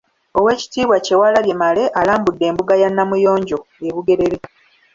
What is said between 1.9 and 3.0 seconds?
alambudde embuga ya